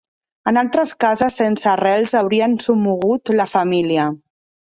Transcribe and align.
En 0.51 0.57
altres 0.61 0.93
cases 1.03 1.35
sense 1.41 1.67
arrels 1.73 2.17
haurien 2.21 2.57
somogut 2.69 3.33
la 3.41 3.49
família 3.55 4.09